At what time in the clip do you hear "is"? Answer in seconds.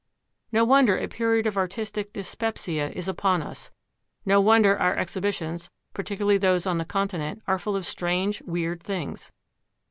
2.89-3.07